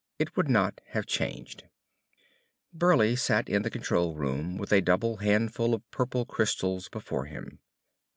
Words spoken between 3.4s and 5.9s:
in the control room with a double handful of